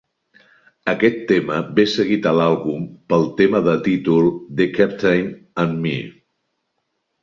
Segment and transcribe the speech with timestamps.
[0.93, 5.33] Aquest tema ve seguit a l'àlbum pel tema de títol, "The Captain
[5.67, 5.99] and Me".